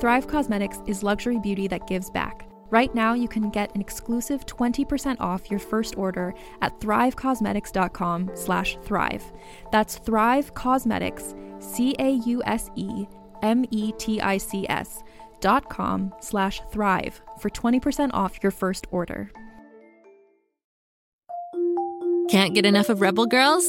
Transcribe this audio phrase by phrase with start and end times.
[0.00, 2.46] Thrive Causemetics is luxury beauty that gives back.
[2.70, 8.78] Right now, you can get an exclusive 20% off your first order at thrivecausemetics.com slash
[8.82, 9.22] thrive.
[9.70, 12.22] That's Thrive Causemetics, C-A-U-S-E-M-E-T-I-C-S
[15.40, 19.30] dot com slash thrive for 20% off your first order.
[22.30, 23.68] Can't get enough of Rebel Girls?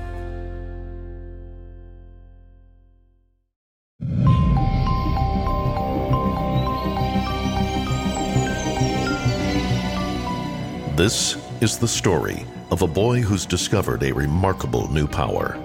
[10.95, 15.57] This is the story of a boy who's discovered a remarkable new power.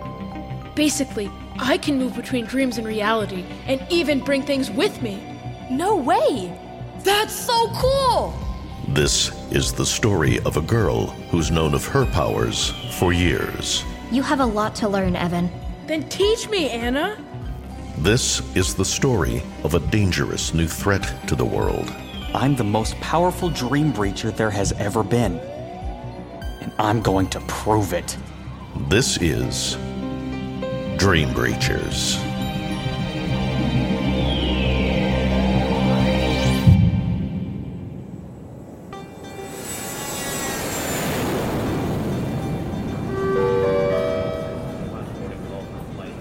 [0.77, 1.29] Basically,
[1.59, 5.21] I can move between dreams and reality and even bring things with me.
[5.69, 6.57] No way!
[7.01, 8.39] That's so cool!
[8.87, 13.85] This is the story of a girl who's known of her powers for years.
[14.13, 15.51] You have a lot to learn, Evan.
[15.89, 17.19] Then teach me, Anna.
[17.99, 21.93] This is the story of a dangerous new threat to the world.
[22.37, 25.39] I'm the most powerful dream breacher there has ever been.
[26.61, 28.15] And I'm going to prove it.
[28.91, 29.77] This is
[30.99, 32.23] Dream Breachers.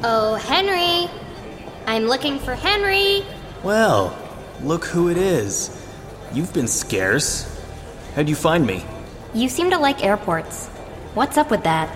[0.01, 1.11] Oh, Henry!
[1.85, 3.25] I'm looking for Henry!
[3.63, 4.17] Well,
[4.61, 5.74] look who it is.
[6.35, 7.49] You've been scarce.
[8.13, 8.83] How'd you find me?
[9.33, 10.67] You seem to like airports.
[11.13, 11.89] What's up with that?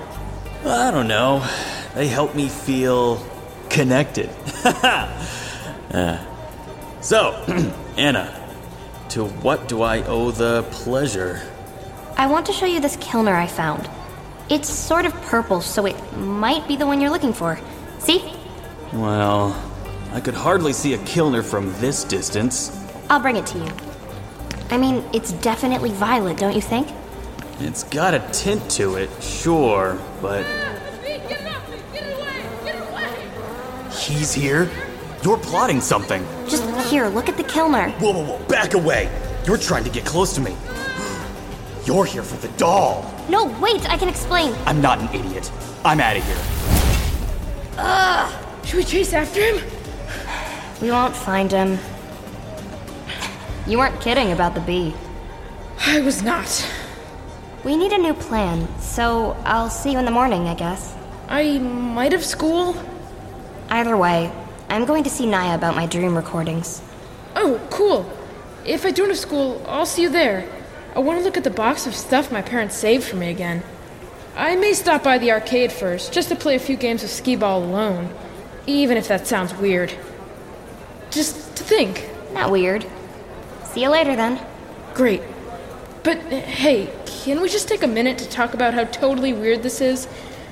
[0.66, 1.46] I don't know.
[1.94, 3.24] They help me feel
[3.70, 4.30] connected.
[5.90, 6.24] Uh,
[7.02, 7.32] so,
[7.98, 8.30] Anna,
[9.10, 11.42] to what do I owe the pleasure?
[12.16, 13.90] I want to show you this Kilner I found.
[14.50, 17.60] It's sort of purple, so it might be the one you're looking for.
[17.98, 18.36] See?
[18.94, 19.60] Well,
[20.14, 22.70] I could hardly see a Kilner from this distance.
[23.10, 23.89] I'll bring it to you.
[24.72, 26.88] I mean, it's definitely violet, don't you think?
[27.60, 30.46] It's got a tint to it, sure, but.
[33.92, 34.70] He's here?
[35.24, 36.26] You're plotting something.
[36.48, 37.92] Just here, look at the Kilner.
[38.00, 39.10] Whoa, whoa, whoa, back away!
[39.46, 40.56] You're trying to get close to me.
[41.86, 43.12] You're here for the doll.
[43.28, 44.56] No, wait, I can explain.
[44.66, 45.52] I'm not an idiot.
[45.84, 46.38] I'm out of here.
[47.78, 48.46] Ugh!
[48.66, 49.64] Should we chase after him?
[50.82, 51.80] We won't find him.
[53.70, 54.96] You weren't kidding about the bee.
[55.86, 56.68] I was not.
[57.64, 60.96] We need a new plan, so I'll see you in the morning, I guess.
[61.28, 62.76] I might have school.
[63.70, 64.32] Either way,
[64.70, 66.82] I'm going to see Naya about my dream recordings.
[67.36, 68.12] Oh, cool.
[68.66, 70.50] If I don't have school, I'll see you there.
[70.96, 73.62] I want to look at the box of stuff my parents saved for me again.
[74.36, 77.36] I may stop by the arcade first, just to play a few games of skee
[77.36, 78.12] ball alone,
[78.66, 79.94] even if that sounds weird.
[81.12, 82.10] Just to think.
[82.34, 82.88] Not weird.
[83.72, 84.40] See you later then.
[84.94, 85.22] Great.
[86.04, 89.80] But hey, can we just take a minute to talk about how totally weird this
[89.82, 90.08] is?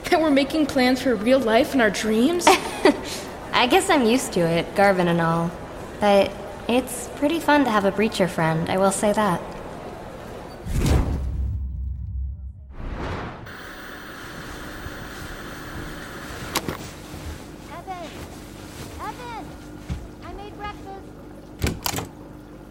[0.10, 2.46] That we're making plans for real life in our dreams?
[3.54, 5.52] I guess I'm used to it, Garvin and all.
[6.00, 6.32] But
[6.70, 9.42] it's pretty fun to have a breacher friend, I will say that.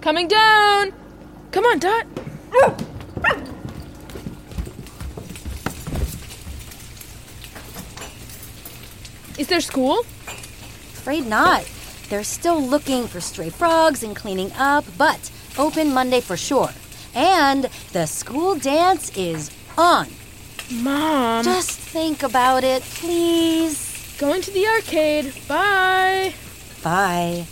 [0.07, 0.93] Coming down!
[1.51, 2.07] Come on, Dot.
[9.37, 10.03] Is there school?
[10.93, 11.69] Afraid not.
[12.09, 16.71] They're still looking for stray frogs and cleaning up, but open Monday for sure.
[17.13, 20.07] And the school dance is on.
[20.71, 21.43] Mom.
[21.43, 24.17] Just think about it, please.
[24.21, 25.35] Going to the arcade.
[25.49, 26.33] Bye.
[26.85, 27.49] Bye.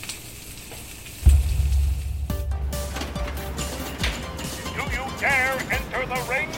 [5.95, 6.51] Enter the ring?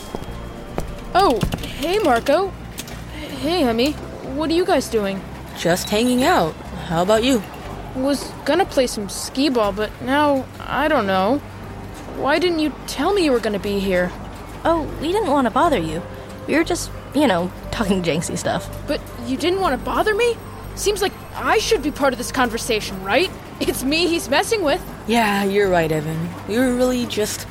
[1.18, 2.48] Oh, hey, Marco.
[3.40, 3.92] Hey, Emmy.
[4.36, 5.18] What are you guys doing?
[5.56, 6.52] Just hanging out.
[6.88, 7.42] How about you?
[7.94, 11.38] Was gonna play some skee ball, but now I don't know.
[12.18, 14.12] Why didn't you tell me you were gonna be here?
[14.62, 16.02] Oh, we didn't want to bother you.
[16.46, 18.68] We were just, you know, talking janksy stuff.
[18.86, 20.36] But you didn't want to bother me?
[20.74, 23.30] Seems like I should be part of this conversation, right?
[23.58, 24.82] It's me he's messing with.
[25.06, 26.28] Yeah, you're right, Evan.
[26.48, 27.46] We were really just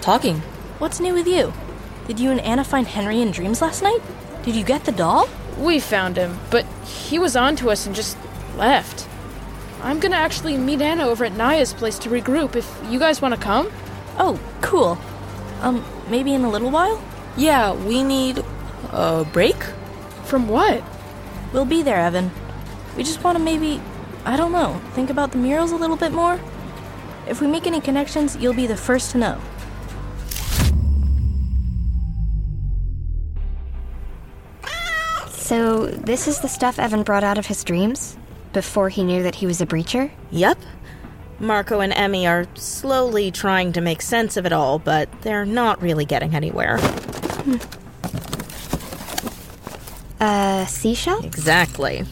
[0.00, 0.38] talking.
[0.78, 1.52] What's new with you?
[2.06, 4.00] Did you and Anna find Henry in dreams last night?
[4.44, 5.28] Did you get the doll?
[5.58, 8.16] We found him, but he was on to us and just
[8.56, 9.08] left.
[9.82, 13.36] I'm gonna actually meet Anna over at Naya's place to regroup if you guys wanna
[13.36, 13.72] come.
[14.16, 14.98] Oh, cool.
[15.60, 17.02] Um, maybe in a little while?
[17.36, 18.44] Yeah, we need
[18.92, 19.56] a break?
[20.24, 20.82] From what?
[21.52, 22.30] We'll be there, Evan.
[22.96, 23.80] We just want to maybe,
[24.24, 26.38] I don't know, think about the murals a little bit more.
[27.28, 29.40] If we make any connections, you'll be the first to know.
[35.28, 38.16] So, this is the stuff Evan brought out of his dreams?
[38.52, 40.10] Before he knew that he was a breacher?
[40.30, 40.58] Yep.
[41.38, 45.80] Marco and Emmy are slowly trying to make sense of it all, but they're not
[45.80, 46.78] really getting anywhere.
[46.78, 47.56] Hmm.
[50.20, 51.24] A seashell?
[51.24, 52.04] Exactly.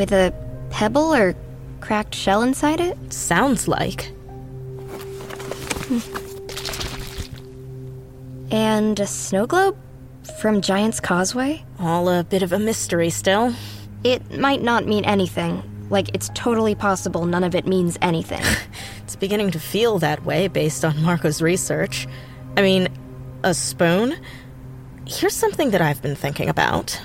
[0.00, 0.32] With a
[0.70, 1.34] pebble or
[1.82, 2.96] cracked shell inside it?
[3.12, 4.10] Sounds like.
[5.90, 5.98] Hmm.
[8.50, 9.76] And a snow globe?
[10.40, 11.62] From Giant's Causeway?
[11.78, 13.54] All a bit of a mystery still.
[14.02, 15.62] It might not mean anything.
[15.90, 18.42] Like, it's totally possible none of it means anything.
[19.02, 22.08] It's beginning to feel that way based on Marco's research.
[22.56, 22.88] I mean,
[23.42, 24.16] a spoon?
[25.06, 26.98] Here's something that I've been thinking about.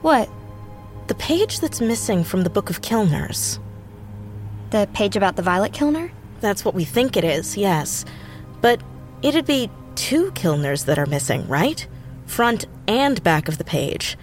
[0.00, 0.28] what?
[1.08, 3.58] The page that's missing from the Book of Kilners.
[4.70, 6.10] The page about the Violet Kilner?
[6.40, 8.04] That's what we think it is, yes.
[8.60, 8.80] But
[9.22, 11.86] it'd be two Kilners that are missing, right?
[12.26, 14.16] Front and back of the page.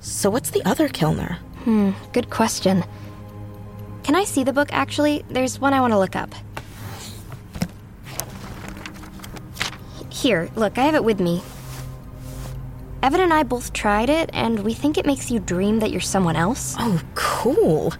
[0.00, 1.38] So what's the other Kilner?
[1.64, 2.84] Hmm, good question.
[4.04, 5.24] Can I see the book, actually?
[5.28, 6.32] There's one I want to look up.
[10.10, 11.42] Here, look, I have it with me.
[13.06, 16.00] Evan and I both tried it, and we think it makes you dream that you're
[16.00, 16.74] someone else.
[16.76, 17.94] Oh, cool.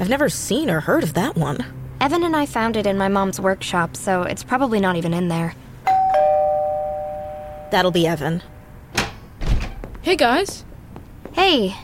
[0.00, 1.64] I've never seen or heard of that one.
[2.00, 5.28] Evan and I found it in my mom's workshop, so it's probably not even in
[5.28, 5.54] there.
[7.70, 8.42] That'll be Evan.
[10.02, 10.64] Hey guys.
[11.34, 11.76] Hey,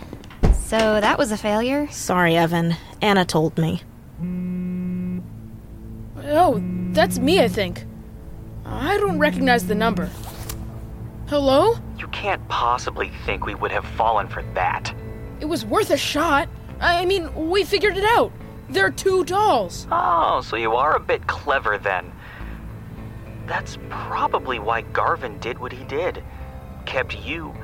[0.65, 1.87] so that was a failure?
[1.93, 2.75] Sorry, Evan.
[3.01, 3.83] Anna told me.
[6.27, 6.61] Oh,
[6.91, 7.85] that's me, I think.
[8.67, 10.11] I don't recognize the number.
[11.29, 11.77] Hello?
[11.97, 14.95] You can't possibly think we would have fallen for that.
[15.41, 16.49] It was worth a shot.
[16.81, 18.33] I mean, we figured it out.
[18.69, 19.87] There are two dolls.
[19.91, 22.13] Oh, so you are a bit clever then.
[23.47, 26.23] That's probably why Garvin did what he did.
[26.87, 27.55] Kept you,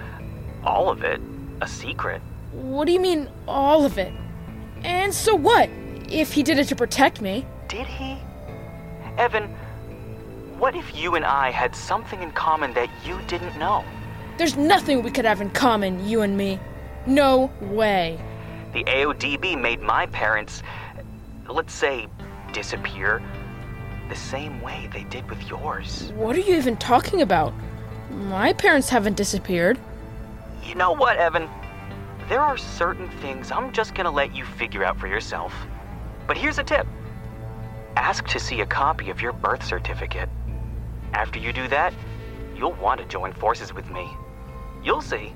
[0.63, 1.21] all of it,
[1.63, 2.21] a secret.
[2.53, 4.13] What do you mean, all of it?
[4.83, 5.71] And so what?
[6.09, 7.47] If he did it to protect me?
[7.69, 8.19] Did he?
[9.17, 9.55] Evan,
[10.59, 13.85] what if you and I had something in common that you didn't know?
[14.41, 16.59] There's nothing we could have in common, you and me.
[17.05, 18.19] No way.
[18.73, 20.63] The AODB made my parents,
[21.47, 22.09] let's say,
[22.51, 23.23] disappear
[24.09, 26.11] the same way they did with yours.
[26.15, 27.53] What are you even talking about?
[28.09, 29.79] My parents haven't disappeared.
[30.65, 31.47] You know what, Evan?
[32.31, 35.53] There are certain things I'm just gonna let you figure out for yourself.
[36.27, 36.87] But here's a tip
[37.95, 40.31] ask to see a copy of your birth certificate.
[41.13, 41.93] After you do that,
[42.57, 44.09] you'll want to join forces with me.
[44.83, 45.33] You'll see.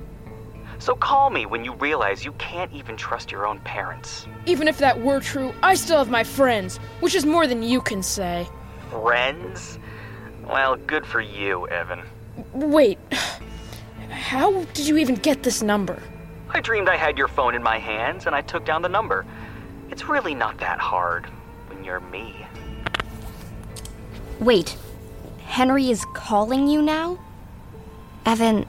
[0.78, 4.26] So call me when you realize you can't even trust your own parents.
[4.46, 7.80] Even if that were true, I still have my friends, which is more than you
[7.80, 8.48] can say.
[8.90, 9.78] Friends?
[10.46, 12.02] Well, good for you, Evan.
[12.52, 12.98] Wait.
[14.10, 16.02] How did you even get this number?
[16.50, 19.24] I dreamed I had your phone in my hands and I took down the number.
[19.90, 21.26] It's really not that hard
[21.68, 22.46] when you're me.
[24.38, 24.76] Wait,
[25.44, 27.18] Henry is calling you now?
[28.26, 28.66] Evan,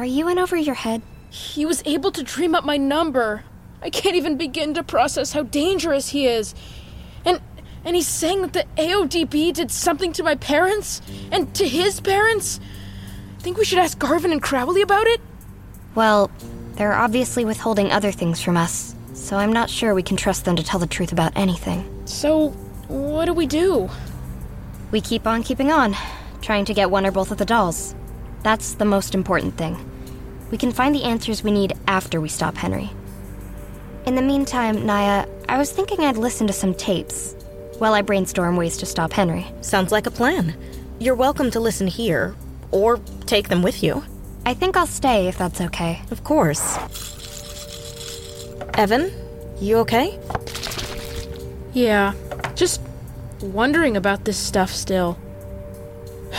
[0.00, 1.02] are you in over your head?
[1.28, 3.44] He was able to dream up my number.
[3.82, 6.54] I can't even begin to process how dangerous he is.
[7.26, 7.38] And
[7.84, 12.60] and he's saying that the AODB did something to my parents and to his parents.
[13.38, 15.20] I think we should ask Garvin and Crowley about it?
[15.94, 16.30] Well,
[16.76, 20.56] they're obviously withholding other things from us, so I'm not sure we can trust them
[20.56, 21.84] to tell the truth about anything.
[22.06, 22.48] So,
[22.88, 23.90] what do we do?
[24.92, 25.94] We keep on keeping on,
[26.40, 27.94] trying to get one or both of the dolls.
[28.42, 29.89] That's the most important thing.
[30.50, 32.90] We can find the answers we need after we stop Henry.
[34.06, 37.36] In the meantime, Naya, I was thinking I'd listen to some tapes
[37.78, 39.46] while I brainstorm ways to stop Henry.
[39.60, 40.56] Sounds like a plan.
[40.98, 42.34] You're welcome to listen here,
[42.72, 44.02] or take them with you.
[44.44, 46.02] I think I'll stay if that's okay.
[46.10, 46.76] Of course.
[48.74, 49.12] Evan,
[49.60, 50.18] you okay?
[51.72, 52.14] Yeah,
[52.54, 52.80] just
[53.40, 55.16] wondering about this stuff still.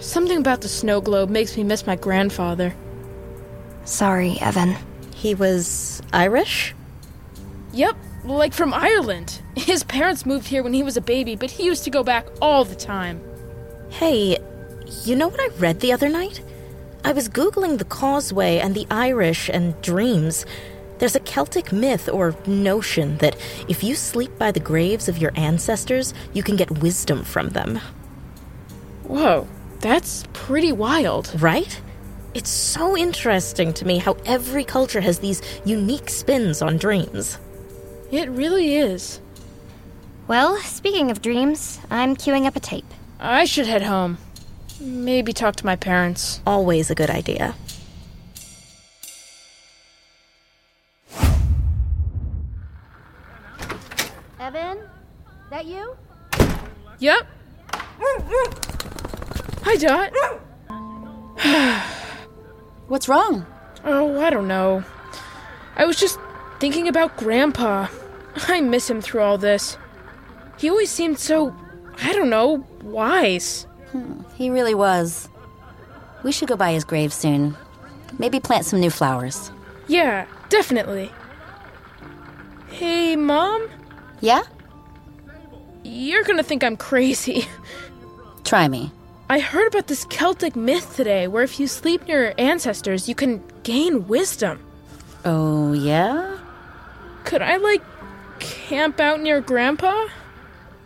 [0.00, 2.74] Something about the snow globe makes me miss my grandfather.
[3.86, 4.76] Sorry, Evan.
[5.14, 6.74] He was Irish?
[7.72, 9.40] Yep, like from Ireland.
[9.56, 12.26] His parents moved here when he was a baby, but he used to go back
[12.42, 13.20] all the time.
[13.88, 14.38] Hey,
[15.04, 16.42] you know what I read the other night?
[17.04, 20.44] I was Googling the causeway and the Irish and dreams.
[20.98, 23.36] There's a Celtic myth or notion that
[23.68, 27.78] if you sleep by the graves of your ancestors, you can get wisdom from them.
[29.04, 29.46] Whoa,
[29.78, 31.40] that's pretty wild.
[31.40, 31.80] Right?
[32.36, 37.38] It's so interesting to me how every culture has these unique spins on dreams.
[38.12, 39.22] It really is.
[40.28, 42.84] Well, speaking of dreams, I'm queuing up a tape.
[43.18, 44.18] I should head home.
[44.78, 46.42] Maybe talk to my parents.
[46.46, 47.54] Always a good idea.
[54.38, 54.80] Evan?
[55.48, 55.96] That you?
[56.98, 57.26] Yep.
[59.62, 60.12] Hi, Dot.
[62.88, 63.46] What's wrong?
[63.84, 64.84] Oh, I don't know.
[65.76, 66.18] I was just
[66.60, 67.88] thinking about Grandpa.
[68.48, 69.76] I miss him through all this.
[70.58, 71.54] He always seemed so,
[72.02, 73.66] I don't know, wise.
[73.90, 75.28] Hmm, he really was.
[76.22, 77.56] We should go by his grave soon.
[78.18, 79.50] Maybe plant some new flowers.
[79.88, 81.12] Yeah, definitely.
[82.68, 83.68] Hey, Mom?
[84.20, 84.42] Yeah?
[85.84, 87.46] You're gonna think I'm crazy.
[88.44, 88.92] Try me.
[89.28, 93.14] I heard about this Celtic myth today where if you sleep near your ancestors, you
[93.16, 94.64] can gain wisdom.
[95.24, 96.38] Oh, yeah?
[97.24, 97.82] Could I, like,
[98.38, 100.06] camp out near Grandpa?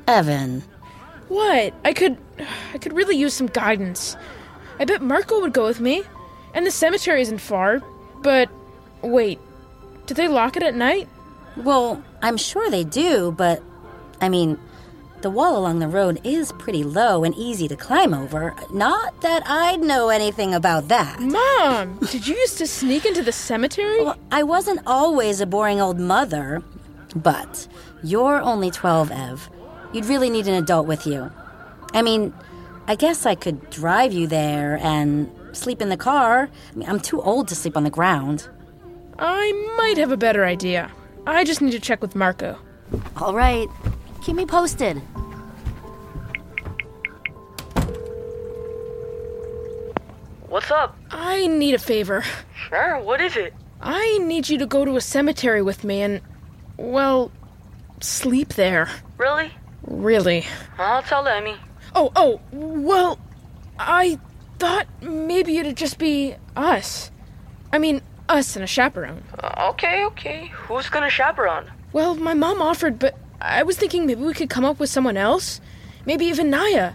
[0.09, 0.63] Evan.
[1.29, 1.75] What?
[1.85, 2.17] I could.
[2.73, 4.17] I could really use some guidance.
[4.79, 6.03] I bet Marco would go with me.
[6.55, 7.83] And the cemetery isn't far.
[8.23, 8.49] But.
[9.03, 9.39] Wait.
[10.07, 11.09] Did they lock it at night?
[11.57, 13.63] Well, I'm sure they do, but.
[14.23, 14.59] I mean,
[15.23, 18.55] the wall along the road is pretty low and easy to climb over.
[18.73, 21.21] Not that I'd know anything about that.
[21.21, 21.99] Mom!
[22.11, 24.05] did you used to sneak into the cemetery?
[24.05, 26.63] Well, I wasn't always a boring old mother.
[27.15, 27.67] But
[28.03, 29.51] you're only 12, Ev.
[29.93, 31.31] You'd really need an adult with you.
[31.93, 32.33] I mean,
[32.87, 36.49] I guess I could drive you there and sleep in the car.
[36.73, 38.49] I mean, I'm too old to sleep on the ground.
[39.19, 40.91] I might have a better idea.
[41.27, 42.59] I just need to check with Marco.
[43.17, 43.69] All right.
[44.23, 45.03] Keep me posted.
[50.49, 50.97] What's up?
[51.11, 52.25] I need a favor.
[52.69, 53.55] Sure, what is it?
[53.81, 56.21] I need you to go to a cemetery with me and,
[56.77, 57.31] well,
[58.01, 58.91] sleep there.
[59.17, 59.53] Really?
[59.87, 60.47] Really.
[60.77, 61.57] I'll tell Emmy.
[61.95, 63.19] Oh, oh, well,
[63.79, 64.19] I
[64.59, 67.11] thought maybe it'd just be us.
[67.73, 69.23] I mean, us and a chaperone.
[69.39, 70.51] Uh, okay, okay.
[70.53, 71.71] Who's gonna chaperone?
[71.93, 75.17] Well, my mom offered, but I was thinking maybe we could come up with someone
[75.17, 75.61] else.
[76.05, 76.93] Maybe even Naya.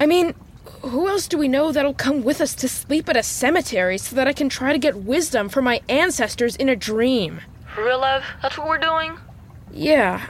[0.00, 0.34] I mean,
[0.80, 4.16] who else do we know that'll come with us to sleep at a cemetery so
[4.16, 7.40] that I can try to get wisdom from my ancestors in a dream?
[7.76, 8.24] Real love?
[8.40, 9.18] That's what we're doing?
[9.70, 10.26] Yeah.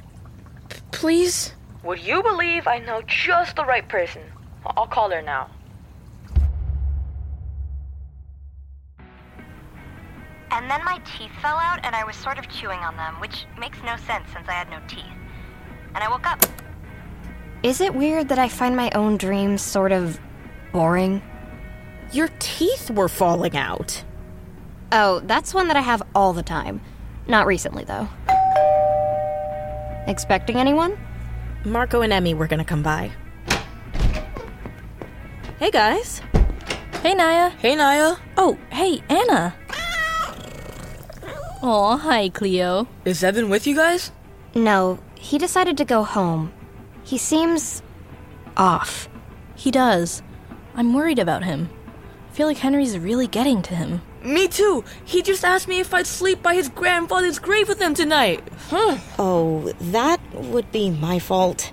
[0.69, 1.55] P- please?
[1.85, 4.23] Would you believe I know just the right person?
[4.77, 5.51] I'll call her now.
[10.51, 13.45] And then my teeth fell out and I was sort of chewing on them, which
[13.59, 15.24] makes no sense since I had no teeth.
[15.95, 16.45] And I woke up.
[17.63, 20.21] Is it weird that I find my own dreams sort of
[20.73, 21.23] boring?
[22.13, 24.05] Your teeth were falling out.
[24.93, 26.81] Oh, that's one that I have all the time.
[27.27, 28.09] Not recently, though.
[30.07, 30.99] Expecting anyone?
[31.65, 33.11] Marco and Emmy were gonna come by.
[35.59, 36.21] Hey, guys.
[37.03, 37.51] Hey, Naya.
[37.51, 38.17] Hey, Naya.
[38.37, 39.55] Oh, hey, Anna.
[41.63, 42.87] Oh, hi, Cleo.
[43.07, 44.13] Is Evan with you guys?
[44.55, 46.53] No, he decided to go home.
[47.03, 47.83] He seems
[48.59, 49.09] off.
[49.57, 50.23] He does.
[50.75, 51.71] I'm worried about him.
[52.29, 54.03] I feel like Henry's really getting to him.
[54.23, 54.85] Me too.
[55.03, 58.47] He just asked me if I'd sleep by his grandfather's grave with him tonight.
[58.69, 58.99] Huh.
[59.19, 61.73] Oh, that would be my fault.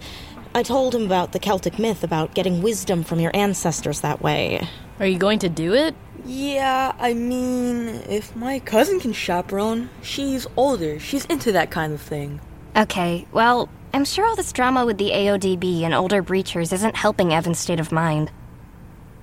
[0.55, 4.65] I told him about the Celtic myth about getting wisdom from your ancestors that way.
[4.97, 5.93] Are you going to do it?
[6.23, 10.99] Yeah, I mean, if my cousin can chaperone, she's older.
[10.99, 12.39] She's into that kind of thing.
[12.73, 17.33] Okay, well, I'm sure all this drama with the AODB and older breachers isn't helping
[17.33, 18.31] Evan's state of mind.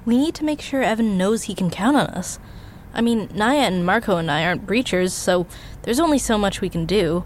[0.05, 2.39] We need to make sure Evan knows he can count on us.
[2.93, 5.47] I mean, Naya and Marco and I aren't breachers, so
[5.83, 7.25] there's only so much we can do.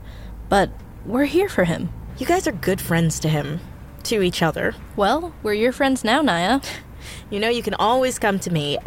[0.49, 0.71] But
[1.05, 1.93] we're here for him.
[2.19, 3.59] You guys are good friends to him.
[4.05, 4.77] To each other.
[4.95, 6.61] Well, we're your friends now, Naya.
[7.31, 8.79] You know, you can always come to me.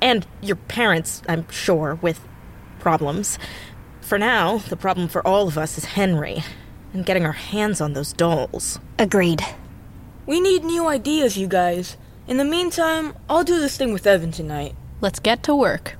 [0.00, 2.26] And your parents, I'm sure, with
[2.78, 3.38] problems.
[4.00, 6.42] For now, the problem for all of us is Henry
[6.92, 8.78] and getting our hands on those dolls.
[8.98, 9.42] Agreed.
[10.26, 11.96] We need new ideas, you guys.
[12.28, 14.74] In the meantime, I'll do this thing with Evan tonight.
[15.00, 15.96] Let's get to work.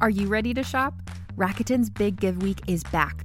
[0.00, 0.94] Are you ready to shop?
[1.36, 3.24] Rakuten's Big Give Week is back.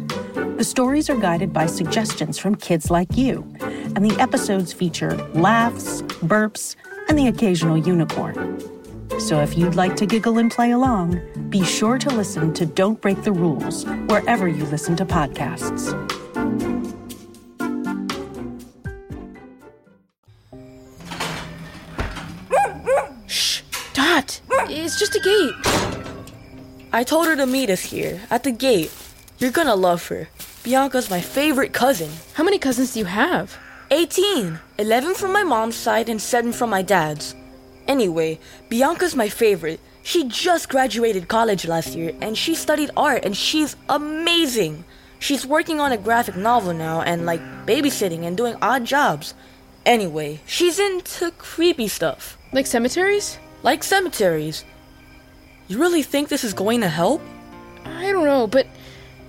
[0.41, 6.01] The stories are guided by suggestions from kids like you, and the episodes feature laughs,
[6.23, 6.75] burps,
[7.09, 8.59] and the occasional unicorn.
[9.19, 12.99] So if you'd like to giggle and play along, be sure to listen to Don't
[13.01, 15.91] Break the Rules wherever you listen to podcasts.
[23.27, 23.61] Shh!
[23.93, 24.41] Dot!
[24.69, 25.53] It's just a gate.
[26.93, 28.91] I told her to meet us here, at the gate.
[29.41, 30.29] You're gonna love her.
[30.63, 32.11] Bianca's my favorite cousin.
[32.35, 33.57] How many cousins do you have?
[33.89, 34.59] 18.
[34.77, 37.33] 11 from my mom's side and 7 from my dad's.
[37.87, 39.79] Anyway, Bianca's my favorite.
[40.03, 44.85] She just graduated college last year and she studied art and she's amazing.
[45.17, 49.33] She's working on a graphic novel now and like babysitting and doing odd jobs.
[49.87, 52.37] Anyway, she's into creepy stuff.
[52.53, 53.39] Like cemeteries?
[53.63, 54.63] Like cemeteries.
[55.67, 57.23] You really think this is going to help?
[57.85, 58.67] I don't know, but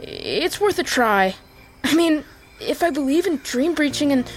[0.03, 1.35] it's worth a try.
[1.85, 2.25] I mean,
[2.61, 4.31] if I believe in dream breaching and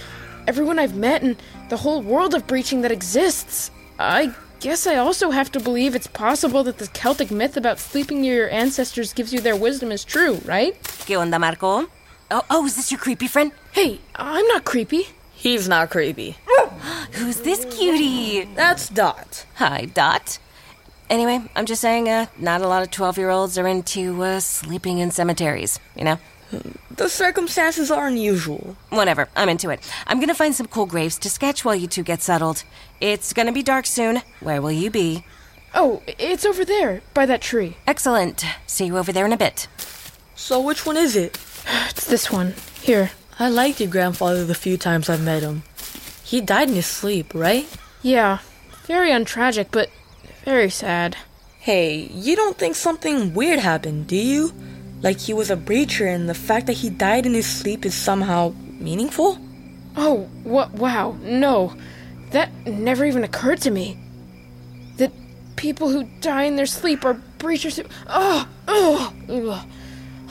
[0.46, 1.36] everyone I've met and
[1.68, 6.06] the whole world of breaching that exists, I guess I also have to believe it's
[6.06, 10.04] possible that the Celtic myth about sleeping near your ancestors gives you their wisdom is
[10.04, 10.80] true, right?
[10.82, 11.88] ¿Qué onda, Marco?
[12.30, 13.52] Oh, oh, is this your creepy friend?
[13.72, 15.08] Hey, I'm not creepy.
[15.32, 16.36] He's not creepy.
[17.12, 18.48] Who's this cutie?
[18.54, 19.46] That's Dot.
[19.56, 20.38] Hi, Dot.
[21.08, 24.40] Anyway, I'm just saying, uh, not a lot of 12 year olds are into uh,
[24.40, 26.18] sleeping in cemeteries, you know?
[26.90, 28.76] The circumstances are unusual.
[28.90, 29.80] Whatever, I'm into it.
[30.06, 32.64] I'm gonna find some cool graves to sketch while you two get settled.
[33.00, 34.22] It's gonna be dark soon.
[34.40, 35.24] Where will you be?
[35.74, 37.76] Oh, it's over there, by that tree.
[37.86, 38.44] Excellent.
[38.66, 39.68] See you over there in a bit.
[40.34, 41.38] So, which one is it?
[41.90, 42.54] It's this one.
[42.80, 43.10] Here.
[43.38, 45.64] I liked your grandfather the few times I've met him.
[46.22, 47.68] He died in his sleep, right?
[48.02, 48.38] Yeah.
[48.84, 49.90] Very untragic, but
[50.46, 51.16] very sad.
[51.58, 54.52] Hey, you don't think something weird happened, do you?
[55.02, 57.96] Like he was a breacher and the fact that he died in his sleep is
[57.96, 59.38] somehow meaningful?
[59.96, 60.70] Oh, what?
[60.74, 61.74] Wow, no.
[62.30, 63.98] That never even occurred to me.
[64.98, 65.10] That
[65.56, 67.88] people who die in their sleep are breachers who.
[68.06, 69.68] Oh, oh, ugh.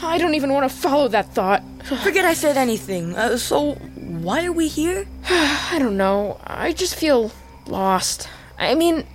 [0.02, 1.62] I don't even want to follow that thought.
[2.04, 3.18] Forget I said anything.
[3.18, 5.06] Uh, so, why are we here?
[5.30, 6.40] I don't know.
[6.48, 7.32] I just feel
[7.68, 8.30] lost.
[8.58, 9.06] I mean,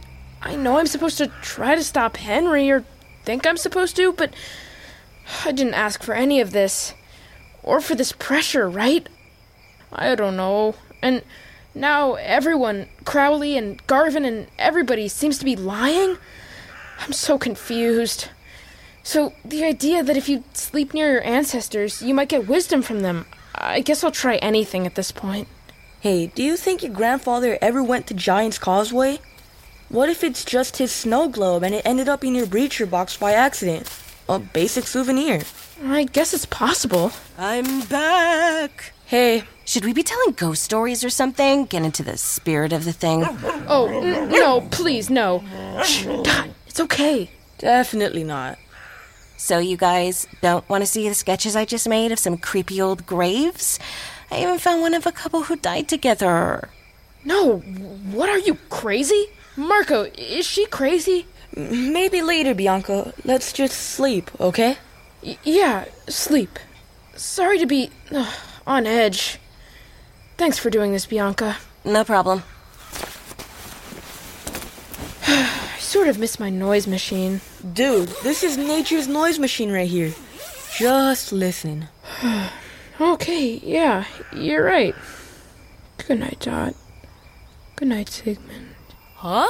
[0.42, 2.85] I know I'm supposed to try to stop Henry, or
[3.24, 4.35] think I'm supposed to, but
[5.44, 6.94] I didn't ask for any of this.
[7.62, 9.07] Or for this pressure, right?
[9.92, 10.76] I don't know.
[11.03, 11.22] And
[11.74, 16.16] now everyone, Crowley and Garvin and everybody, seems to be lying?
[17.00, 18.29] I'm so confused.
[19.03, 23.00] So, the idea that if you sleep near your ancestors, you might get wisdom from
[23.00, 25.48] them, I guess I'll try anything at this point.
[26.00, 29.18] Hey, do you think your grandfather ever went to Giant's Causeway?
[29.90, 33.16] What if it's just his snow globe and it ended up in your breacher box
[33.16, 33.90] by accident?
[34.29, 35.42] A basic souvenir.
[35.85, 37.11] I guess it's possible.
[37.37, 38.92] I'm back.
[39.07, 39.42] Hey.
[39.64, 41.64] Should we be telling ghost stories or something?
[41.64, 43.24] Get into the spirit of the thing?
[43.66, 45.42] Oh, n- no, please, no.
[45.85, 47.29] Shh, God, it's okay.
[47.59, 48.59] Definitely not.
[49.37, 52.81] So, you guys don't want to see the sketches I just made of some creepy
[52.81, 53.81] old graves?
[54.31, 56.68] I even found one of a couple who died together.
[57.24, 59.26] No, what are you, crazy?
[59.56, 61.26] Marco, is she crazy?
[61.56, 63.12] Maybe later, Bianca.
[63.24, 64.78] Let's just sleep, okay?
[65.22, 66.58] Y- yeah, sleep.
[67.16, 68.32] Sorry to be ugh,
[68.66, 69.38] on edge.
[70.36, 71.56] Thanks for doing this, Bianca.
[71.84, 72.42] No problem.
[75.26, 77.40] I sort of miss my noise machine.
[77.72, 80.12] Dude, this is nature's noise machine right here.
[80.78, 81.88] Just listen.
[83.00, 84.94] okay, yeah, you're right.
[86.06, 86.74] Good night, Dot.
[87.76, 88.69] Good night, Sigmund.
[89.20, 89.46] Huh?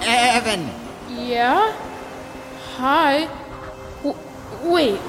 [0.00, 0.70] Evan!
[1.10, 1.74] Yeah?
[2.76, 3.28] Hi?
[4.04, 4.16] W-
[4.62, 5.00] wait,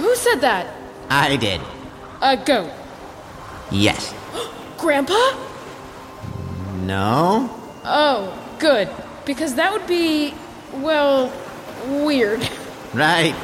[0.00, 0.74] who said that?
[1.10, 1.60] I did.
[2.22, 2.72] A goat.
[3.70, 4.14] Yes.
[4.78, 5.36] Grandpa?
[6.86, 7.50] No?
[7.84, 8.88] Oh, good.
[9.26, 10.32] Because that would be,
[10.72, 11.30] well,
[11.86, 12.48] weird.
[12.92, 13.36] Right.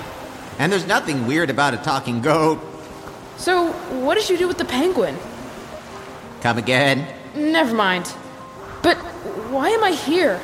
[0.59, 2.61] And there's nothing weird about a talking goat.
[3.37, 5.17] So, what did you do with the penguin?
[6.41, 7.07] Come again?
[7.35, 8.07] Never mind.
[8.83, 8.97] But
[9.51, 10.41] why am I here?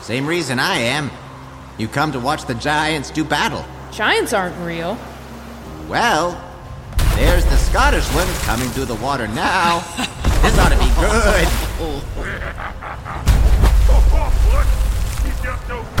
[0.00, 1.10] Same reason I am.
[1.78, 3.64] You come to watch the giants do battle.
[3.92, 4.98] Giants aren't real.
[5.88, 6.42] Well,
[7.14, 9.80] there's the Scottish one coming through the water now.
[10.42, 11.48] this ought to be good.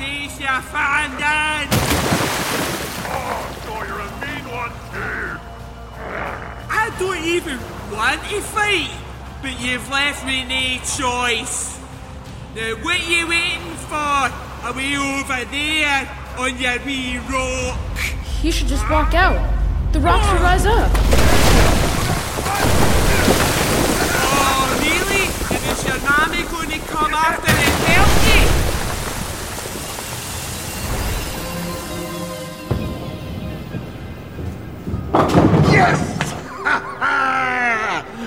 [0.00, 1.68] Shut your face, you!
[3.12, 5.40] Oh, so you're a mean one, dude.
[6.70, 7.58] I don't even
[7.92, 8.90] want to fight,
[9.42, 11.78] but you've left me no choice.
[12.56, 14.30] Now, what are you waiting for?
[14.64, 16.08] Are we over there
[16.38, 17.78] on your wee rock?
[18.42, 19.38] You should just walk out.
[19.92, 20.90] The rocks will rise up.
[24.16, 25.28] Oh, really?
[25.54, 28.19] And is your mommy going to come after and help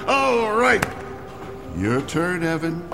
[0.07, 0.85] All right.
[1.77, 2.87] Your turn, Evan.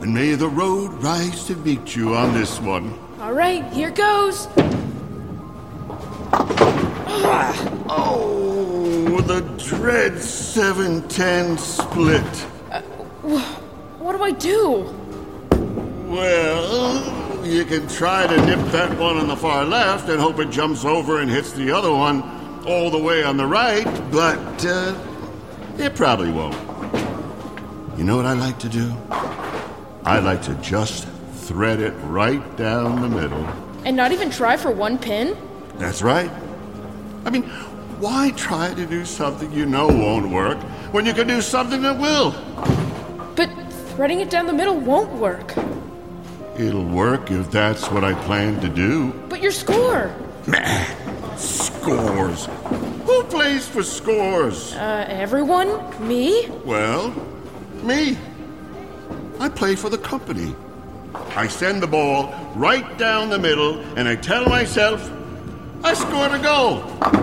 [0.00, 2.96] And may the road rise to meet you on this one.
[3.20, 4.46] All right, here goes.
[7.88, 12.22] Oh, the dread 710 split.
[13.98, 14.94] What do I do?
[16.06, 20.50] Well, you can try to nip that one on the far left and hope it
[20.50, 22.22] jumps over and hits the other one
[22.66, 24.94] all the way on the right, but uh,
[25.78, 26.54] it probably won't.
[27.98, 28.92] You know what I like to do?
[30.04, 31.08] I like to just
[31.46, 33.44] thread it right down the middle.
[33.84, 35.36] And not even try for one pin?
[35.76, 36.30] That's right.
[37.24, 37.44] I mean,
[38.00, 40.58] why try to do something you know won't work
[40.92, 42.32] when you can do something that will?
[43.34, 43.50] But
[43.94, 45.54] threading it down the middle won't work.
[46.58, 49.12] It'll work if that's what I plan to do.
[49.28, 50.14] But your score.
[50.46, 51.36] Meh.
[51.36, 52.48] Scores.
[53.16, 54.74] Who plays for scores?
[54.74, 55.70] Uh, everyone?
[56.06, 56.50] Me?
[56.66, 57.14] Well,
[57.82, 58.18] me.
[59.40, 60.54] I play for the company.
[61.34, 65.10] I send the ball right down the middle and I tell myself,
[65.82, 66.80] I scored a goal.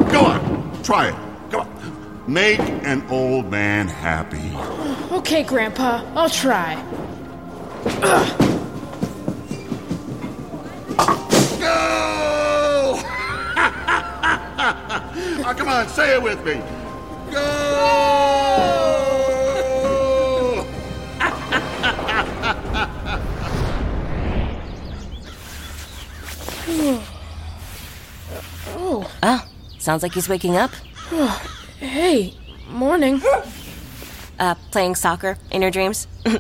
[0.10, 1.16] Go on, try it.
[1.52, 2.24] Come on.
[2.26, 4.50] Make an old man happy.
[5.16, 6.74] Okay, Grandpa, I'll try.
[7.86, 8.43] Ugh.
[15.74, 16.54] On, say it with me.
[17.32, 17.40] Go!
[28.68, 29.12] oh.
[29.24, 29.48] Ah,
[29.80, 30.70] sounds like he's waking up.
[31.80, 32.36] hey,
[32.70, 33.20] morning.
[34.40, 36.08] Uh, playing soccer in your dreams?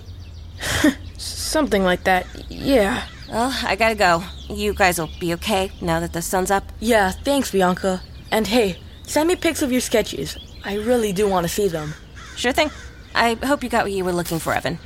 [1.17, 3.05] Something like that, yeah.
[3.29, 4.23] Well, I gotta go.
[4.47, 6.65] You guys will be okay now that the sun's up?
[6.79, 8.01] Yeah, thanks, Bianca.
[8.31, 10.37] And hey, send me pics of your sketches.
[10.65, 11.93] I really do want to see them.
[12.35, 12.71] Sure thing.
[13.15, 14.79] I hope you got what you were looking for, Evan.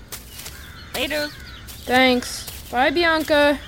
[0.94, 1.28] Later.
[1.86, 2.50] Thanks.
[2.70, 3.60] Bye, Bianca.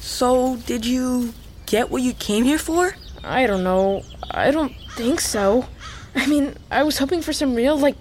[0.00, 1.34] So, did you
[1.66, 2.94] get what you came here for?
[3.24, 4.04] I don't know.
[4.30, 5.66] I don't think so.
[6.14, 7.96] I mean, I was hoping for some real, like,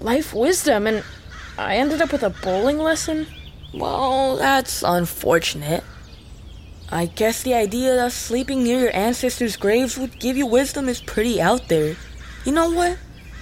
[0.00, 1.04] life wisdom, and
[1.56, 3.26] I ended up with a bowling lesson.
[3.72, 5.84] Well, that's unfortunate.
[6.90, 11.00] I guess the idea that sleeping near your ancestors' graves would give you wisdom is
[11.00, 11.96] pretty out there.
[12.44, 12.98] You know what?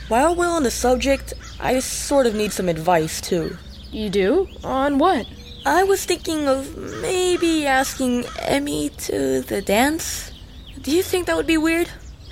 [0.09, 3.57] While we're on the subject, I sort of need some advice too.
[3.91, 4.49] You do?
[4.65, 5.27] On what?
[5.67, 10.33] I was thinking of maybe asking Emmy to the dance.
[10.81, 11.91] Do you think that would be weird?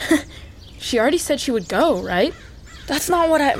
[0.78, 2.34] she already said she would go, right?
[2.86, 3.54] That's not what I.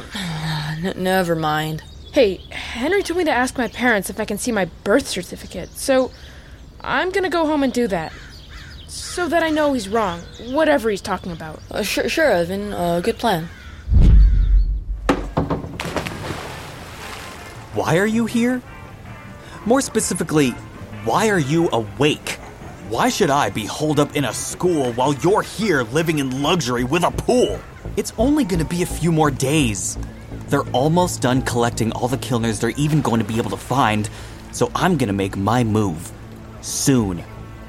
[0.85, 1.83] N- never mind.
[2.13, 5.71] Hey, Henry told me to ask my parents if I can see my birth certificate,
[5.71, 6.11] so
[6.85, 8.13] I'm gonna go home and do that.
[8.89, 11.61] So that I know he's wrong, whatever he's talking about.
[11.71, 12.73] Uh, sure, sure, Evan.
[12.73, 13.49] Uh, good plan.
[17.75, 18.61] Why are you here?
[19.65, 20.51] More specifically,
[21.05, 22.39] why are you awake?
[22.89, 26.85] Why should I be holed up in a school while you're here living in luxury
[26.85, 27.61] with a pool?
[27.97, 29.97] It's only gonna be a few more days.
[30.49, 34.11] They're almost done collecting all the Kilners they're even going to be able to find,
[34.51, 36.13] so I'm gonna make my move.
[36.63, 37.23] Soon.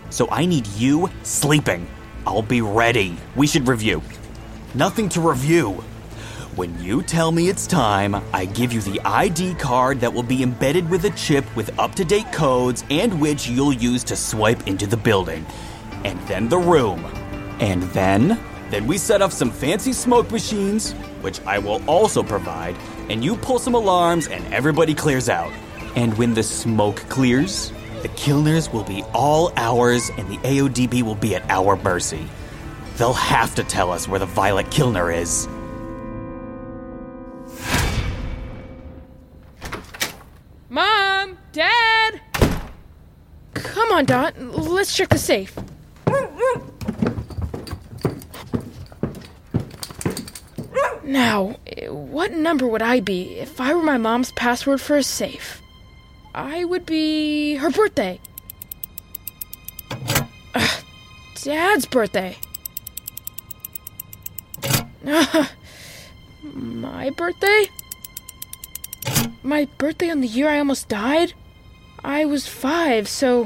[0.10, 1.88] So I need you sleeping.
[2.26, 3.18] I'll be ready.
[3.36, 4.02] We should review.
[4.76, 5.84] Nothing to review.
[6.56, 10.44] When you tell me it's time, I give you the ID card that will be
[10.44, 14.68] embedded with a chip with up to date codes and which you'll use to swipe
[14.68, 15.44] into the building.
[16.04, 17.04] And then the room.
[17.60, 22.76] And then, then we set up some fancy smoke machines, which I will also provide,
[23.10, 25.52] and you pull some alarms and everybody clears out.
[25.96, 27.72] And when the smoke clears,
[28.04, 32.28] the Kilners will be all ours and the AODB will be at our mercy.
[32.98, 35.48] They'll have to tell us where the Violet Kilner is.
[40.70, 41.38] Mom!
[41.54, 42.20] Dad!
[43.54, 44.38] Come on, Dot.
[44.38, 45.58] Let's check the safe.
[51.06, 55.04] Now, eh, what number would I be if I were my mom's password for a
[55.04, 55.63] safe?
[56.36, 58.20] I would be her birthday.
[61.44, 62.38] Dad's birthday.
[66.44, 67.66] My birthday?
[69.44, 71.34] My birthday on the year I almost died?
[72.04, 73.46] I was five, so.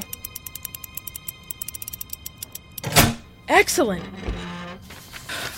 [3.48, 4.04] Excellent!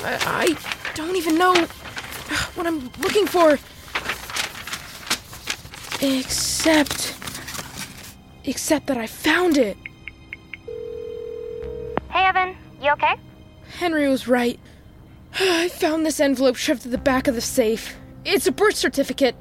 [0.02, 1.54] I, I don't even know
[2.54, 3.58] what I'm looking for.
[6.00, 7.19] Except.
[8.50, 9.76] Except that I found it.
[12.10, 12.56] Hey, Evan.
[12.82, 13.14] You okay?
[13.78, 14.58] Henry was right.
[15.40, 17.96] I found this envelope shoved to the back of the safe.
[18.24, 19.36] It's a birth certificate.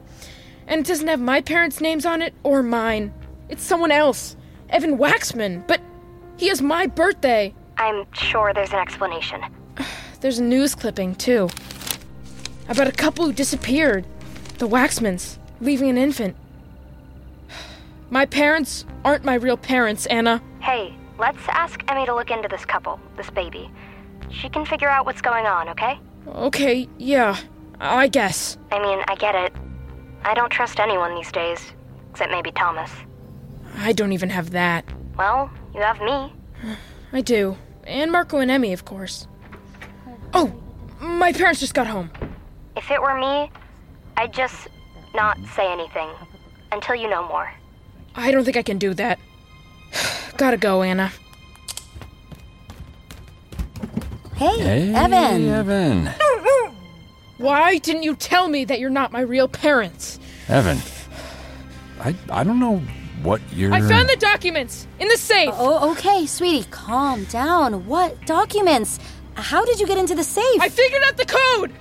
[0.68, 3.12] And it doesn't have my parents' names on it or mine.
[3.50, 4.36] It's someone else.
[4.70, 5.66] Evan Waxman.
[5.66, 5.82] But
[6.38, 7.56] he has my birthday.
[7.80, 9.42] I'm sure there's an explanation.
[10.22, 11.50] There's a news clipping, too.
[12.68, 14.06] About a couple who disappeared.
[14.60, 16.36] The Waxmans, leaving an infant.
[18.12, 20.42] My parents aren't my real parents, Anna.
[20.62, 23.70] Hey, let's ask Emmy to look into this couple, this baby.
[24.32, 26.00] She can figure out what's going on, okay?
[26.28, 27.38] Okay, yeah,
[27.80, 28.58] I guess.
[28.72, 29.54] I mean, I get it.
[30.24, 31.72] I don't trust anyone these days,
[32.12, 32.92] except maybe Thomas.
[33.78, 34.86] I don't even have that.
[35.16, 36.34] Well, you have me.
[37.14, 37.58] I do.
[37.86, 39.28] And Marco and Emmy, of course.
[40.34, 40.54] Oh,
[41.00, 42.12] my parents just got home.
[42.76, 43.52] If it were me,
[44.18, 44.68] I'd just
[45.14, 46.10] not say anything
[46.72, 47.52] until you know more.
[48.20, 49.18] I don't think I can do that.
[50.38, 51.12] Gotta go, Anna.
[54.36, 55.48] Hey, Hey, Evan.
[55.48, 56.10] Evan.
[57.38, 60.20] Why didn't you tell me that you're not my real parents?
[60.50, 60.80] Evan.
[62.02, 62.78] I I don't know
[63.24, 63.74] what you're.
[63.74, 65.52] I found the documents in the safe.
[65.54, 67.86] Oh, okay, sweetie, calm down.
[67.86, 69.00] What documents?
[69.36, 70.62] How did you get into the safe?
[70.62, 71.72] I figured out the code.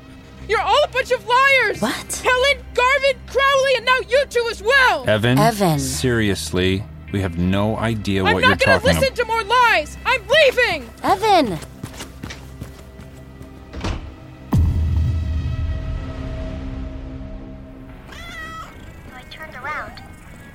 [0.49, 1.83] You're all a bunch of liars.
[1.83, 2.23] What?
[2.25, 5.05] Helen, Garvin, Crowley, and now you two as well.
[5.07, 5.39] Evan.
[5.39, 5.79] Evan.
[5.79, 6.83] Seriously,
[7.13, 8.69] we have no idea I'm what you're doing.
[8.71, 9.99] I'm not gonna listen to more lies.
[10.07, 10.89] I'm leaving.
[11.03, 11.59] Evan.
[19.15, 20.03] I turned around,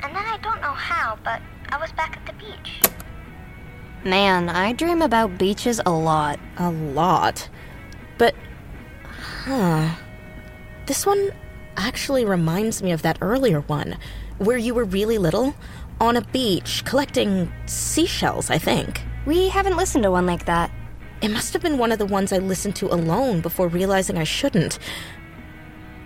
[0.02, 2.82] and then I don't know how, but I was back at the beach.
[4.04, 6.40] Man, I dream about beaches a lot.
[6.58, 7.48] A lot.
[8.18, 8.36] But,
[9.44, 9.96] huh.
[10.86, 11.32] This one
[11.78, 13.98] actually reminds me of that earlier one,
[14.38, 15.56] where you were really little,
[16.00, 19.02] on a beach collecting seashells, I think.
[19.26, 20.72] We haven't listened to one like that.
[21.22, 24.26] It must have been one of the ones I listened to alone before realizing I
[24.26, 24.78] shouldn't.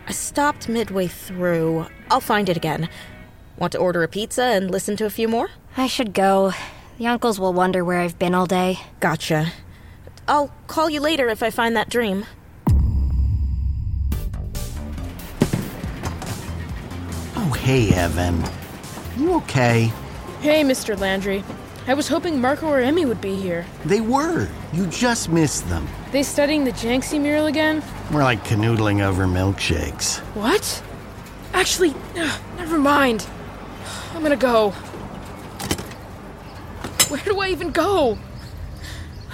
[0.08, 1.88] I stopped midway through.
[2.12, 2.88] I'll find it again.
[3.58, 5.50] Want to order a pizza and listen to a few more?
[5.76, 6.54] I should go.
[7.00, 8.80] The uncles will wonder where I've been all day.
[9.00, 9.52] Gotcha.
[10.28, 12.26] I'll call you later if I find that dream.
[17.68, 18.42] Hey, Evan.
[19.18, 19.92] You okay?
[20.40, 20.98] Hey, Mr.
[20.98, 21.44] Landry.
[21.86, 23.66] I was hoping Marco or Emmy would be here.
[23.84, 24.48] They were.
[24.72, 25.86] You just missed them.
[26.14, 27.84] They studying the Janksy mural again?
[28.10, 30.20] We're like canoodling over milkshakes.
[30.34, 30.82] What?
[31.54, 33.28] Actually, ugh, never mind.
[34.14, 34.70] I'm gonna go.
[37.10, 38.18] Where do I even go?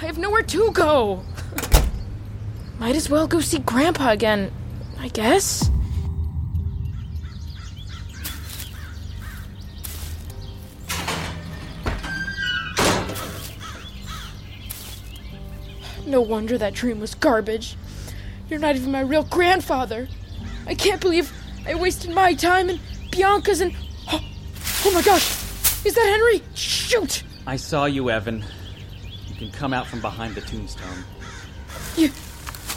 [0.02, 1.22] I have nowhere to go.
[2.80, 4.50] Might as well go see Grandpa again,
[4.98, 5.70] I guess.
[16.14, 17.76] No wonder that dream was garbage.
[18.48, 20.06] You're not even my real grandfather.
[20.64, 21.32] I can't believe
[21.66, 22.78] I wasted my time and
[23.10, 23.74] Bianca's and.
[24.12, 24.20] Oh,
[24.84, 25.28] oh my gosh!
[25.84, 26.40] Is that Henry?
[26.54, 27.24] Shoot!
[27.48, 28.44] I saw you, Evan.
[29.26, 31.02] You can come out from behind the tombstone.
[31.96, 32.12] You.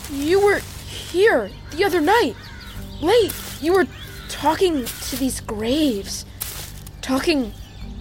[0.10, 2.36] You were here the other night.
[3.02, 3.36] Late.
[3.62, 3.86] You were
[4.30, 6.26] talking to these graves.
[7.04, 7.54] Talking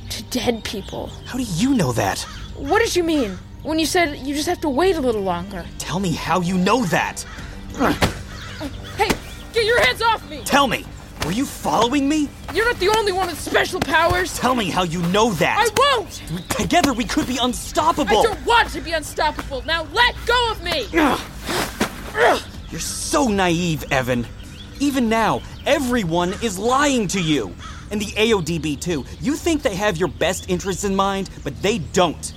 [0.08, 1.08] to dead people.
[1.26, 2.22] How do you know that?
[2.56, 3.38] What did you mean?
[3.62, 5.64] When you said you just have to wait a little longer.
[5.78, 7.24] Tell me how you know that.
[8.96, 9.10] Hey,
[9.52, 10.42] get your hands off me!
[10.44, 10.84] Tell me,
[11.24, 12.28] were you following me?
[12.54, 14.38] You're not the only one with special powers.
[14.38, 15.56] Tell me how you know that.
[15.58, 16.22] I won't!
[16.50, 18.20] Together we could be unstoppable.
[18.20, 19.62] I don't want to be unstoppable.
[19.62, 20.86] Now let go of me!
[22.70, 24.26] You're so naive, Evan.
[24.80, 27.54] Even now, everyone is lying to you.
[27.90, 29.04] And the AODB, too.
[29.20, 32.32] You think they have your best interests in mind, but they don't.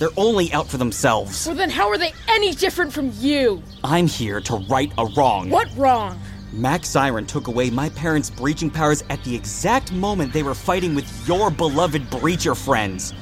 [0.00, 1.46] They're only out for themselves.
[1.46, 3.62] Well, then how are they any different from you?
[3.84, 5.50] I'm here to right a wrong.
[5.50, 6.18] What wrong?
[6.54, 10.94] Max Siren took away my parents' breaching powers at the exact moment they were fighting
[10.94, 13.12] with your beloved breacher friends.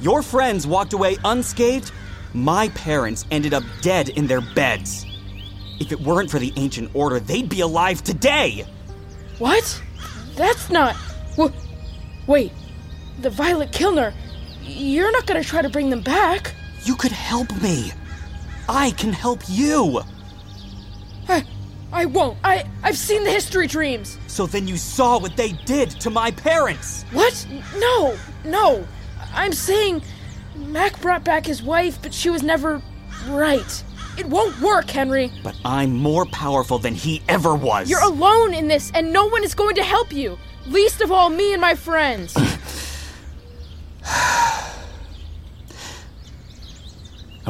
[0.00, 1.92] Your friends walked away unscathed.
[2.32, 5.04] My parents ended up dead in their beds.
[5.78, 8.64] If it weren't for the Ancient Order, they'd be alive today.
[9.38, 9.82] What?
[10.36, 10.96] That's not.
[11.36, 11.52] Wh-
[12.26, 12.50] Wait,
[13.20, 14.14] the Violet Kilner.
[14.64, 16.54] You're not gonna try to bring them back.
[16.84, 17.92] You could help me.
[18.68, 20.02] I can help you.
[21.28, 21.44] I,
[21.92, 22.38] I won't.
[22.44, 24.18] I, I've seen the history dreams.
[24.26, 27.04] So then you saw what they did to my parents.
[27.12, 27.46] What?
[27.76, 28.86] No, no.
[29.32, 30.02] I'm saying
[30.56, 32.82] Mac brought back his wife, but she was never
[33.28, 33.84] right.
[34.16, 35.32] It won't work, Henry.
[35.42, 37.90] But I'm more powerful than he ever was.
[37.90, 40.38] You're alone in this, and no one is going to help you.
[40.66, 42.34] Least of all, me and my friends.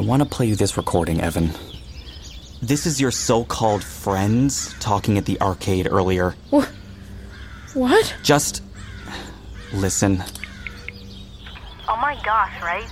[0.05, 1.51] want to play you this recording, Evan.
[2.61, 6.35] This is your so called friends talking at the arcade earlier.
[6.51, 6.65] Wh-
[7.75, 8.15] what?
[8.23, 8.61] Just
[9.73, 10.23] listen.
[11.89, 12.87] Oh my gosh, right?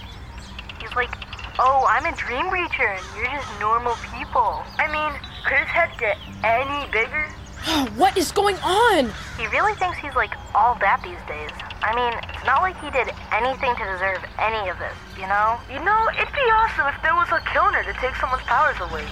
[0.82, 1.14] He's like,
[1.60, 4.64] oh, I'm a dream breacher and you're just normal people.
[4.78, 7.30] I mean, could his head get any bigger?
[7.96, 9.12] what is going on?
[9.38, 11.52] He really thinks he's like all that these days.
[11.84, 15.60] I mean, it's not like he did anything to deserve any of this, you know?
[15.72, 19.04] You know, it'd be awesome if there was a Kilner to take someone's powers away.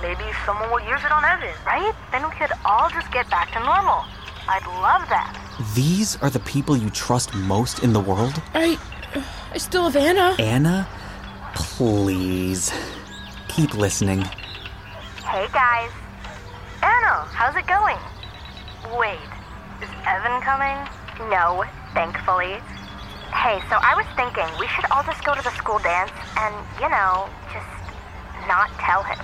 [0.00, 1.94] Maybe someone will use it on Evan, right?
[2.10, 4.04] Then we could all just get back to normal.
[4.48, 5.36] I'd love that.
[5.74, 8.42] These are the people you trust most in the world?
[8.54, 8.78] I.
[9.52, 10.34] I still have Anna.
[10.38, 10.88] Anna?
[11.54, 12.72] Please.
[13.48, 14.22] Keep listening.
[15.24, 15.90] Hey guys.
[17.12, 17.98] Anna, how's it going?
[18.98, 19.20] Wait,
[19.82, 20.78] is Evan coming?
[21.28, 22.56] No, thankfully.
[23.34, 26.54] Hey, so I was thinking we should all just go to the school dance and,
[26.80, 27.66] you know, just
[28.48, 29.18] not tell him.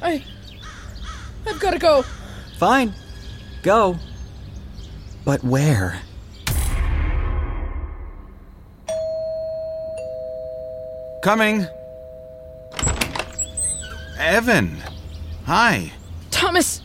[0.00, 0.24] I.
[1.46, 2.04] I've gotta go.
[2.56, 2.94] Fine.
[3.62, 3.98] Go.
[5.26, 6.00] But where?
[11.22, 11.66] Coming.
[14.18, 14.82] Evan.
[15.46, 15.92] Hi.
[16.32, 16.82] Thomas,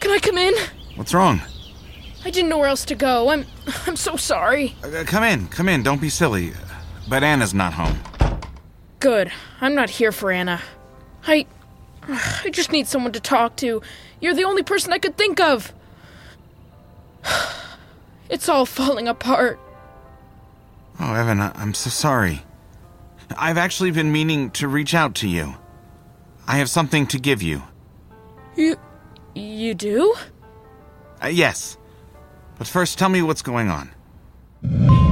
[0.00, 0.54] can I come in?
[0.96, 1.42] What's wrong?
[2.24, 3.28] I didn't know where else to go.
[3.28, 3.44] I'm.
[3.86, 4.74] I'm so sorry.
[4.82, 5.46] Uh, come in.
[5.48, 5.82] Come in.
[5.82, 6.52] Don't be silly.
[7.06, 7.98] But Anna's not home.
[8.98, 9.30] Good.
[9.60, 10.62] I'm not here for Anna.
[11.26, 11.46] I.
[12.08, 13.82] I just need someone to talk to.
[14.20, 15.72] You're the only person I could think of.
[18.30, 19.60] It's all falling apart.
[20.98, 22.42] Oh, Evan, I- I'm so sorry.
[23.36, 25.54] I've actually been meaning to reach out to you.
[26.46, 27.62] I have something to give you.
[28.56, 28.76] You.
[29.34, 30.14] you do?
[31.22, 31.76] Uh, yes.
[32.58, 35.03] But first, tell me what's going on.